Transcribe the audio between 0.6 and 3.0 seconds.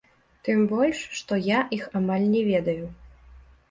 больш, што я іх амаль не ведаю.